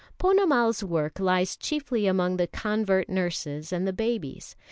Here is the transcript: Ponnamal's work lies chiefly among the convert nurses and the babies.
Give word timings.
Ponnamal's 0.17 0.83
work 0.83 1.19
lies 1.19 1.55
chiefly 1.55 2.07
among 2.07 2.37
the 2.37 2.47
convert 2.47 3.07
nurses 3.07 3.71
and 3.71 3.87
the 3.87 3.93
babies. 3.93 4.55